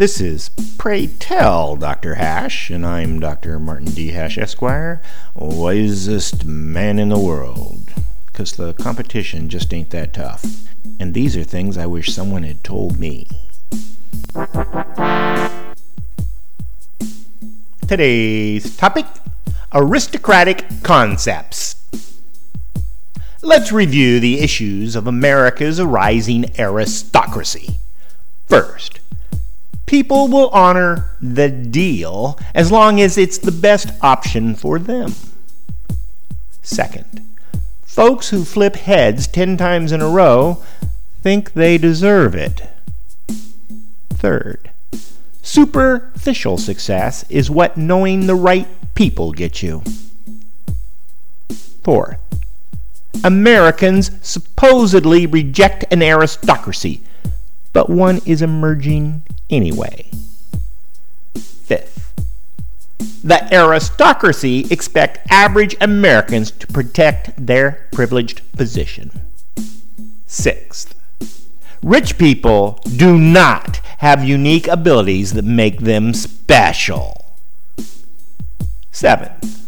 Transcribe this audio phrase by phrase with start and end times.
[0.00, 2.14] This is Pray Tell Dr.
[2.14, 3.58] Hash, and I'm Dr.
[3.58, 4.12] Martin D.
[4.12, 5.02] Hash, Esquire,
[5.34, 7.92] wisest man in the world.
[8.24, 10.42] Because the competition just ain't that tough.
[10.98, 13.28] And these are things I wish someone had told me.
[17.86, 19.04] Today's topic
[19.74, 21.76] aristocratic concepts.
[23.42, 27.76] Let's review the issues of America's rising aristocracy.
[28.48, 28.99] First,
[29.90, 35.12] people will honor the deal as long as it's the best option for them.
[36.62, 37.26] Second,
[37.82, 40.62] folks who flip heads 10 times in a row
[41.22, 42.62] think they deserve it.
[44.10, 44.70] Third,
[45.42, 49.82] superficial success is what knowing the right people get you.
[51.82, 52.20] Fourth,
[53.24, 57.02] Americans supposedly reject an aristocracy,
[57.72, 60.10] but one is emerging anyway.
[61.34, 62.12] Fifth,
[63.22, 69.10] the aristocracy expect average Americans to protect their privileged position.
[70.26, 70.94] Sixth,
[71.82, 77.36] rich people do not have unique abilities that make them special.
[78.90, 79.60] Seventh,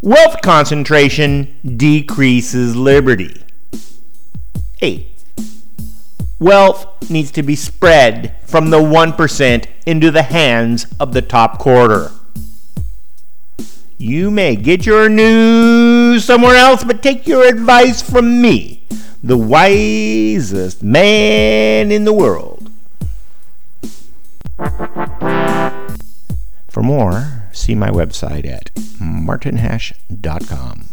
[0.00, 3.42] Wealth concentration decreases liberty.
[4.80, 5.17] 8.
[6.40, 12.12] Wealth needs to be spread from the 1% into the hands of the top quarter.
[13.96, 18.86] You may get your news somewhere else, but take your advice from me,
[19.20, 22.70] the wisest man in the world.
[26.68, 30.87] For more, see my website at martinhash.com.